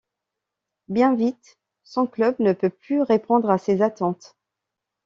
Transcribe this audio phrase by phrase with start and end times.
[0.87, 4.35] Bien vite, son club ne peut plus répondre à ses attente.